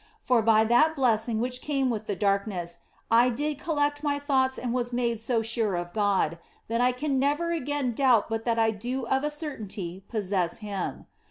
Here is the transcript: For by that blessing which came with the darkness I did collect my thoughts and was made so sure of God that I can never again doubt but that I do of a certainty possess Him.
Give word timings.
For 0.23 0.41
by 0.41 0.63
that 0.63 0.95
blessing 0.95 1.39
which 1.39 1.61
came 1.61 1.91
with 1.91 2.07
the 2.07 2.15
darkness 2.15 2.79
I 3.11 3.29
did 3.29 3.59
collect 3.59 4.01
my 4.01 4.17
thoughts 4.17 4.57
and 4.57 4.73
was 4.73 4.91
made 4.91 5.19
so 5.19 5.43
sure 5.43 5.75
of 5.75 5.93
God 5.93 6.39
that 6.69 6.81
I 6.81 6.91
can 6.91 7.19
never 7.19 7.51
again 7.51 7.93
doubt 7.93 8.27
but 8.27 8.43
that 8.45 8.57
I 8.57 8.71
do 8.71 9.05
of 9.05 9.23
a 9.23 9.29
certainty 9.29 10.03
possess 10.09 10.57
Him. 10.57 11.05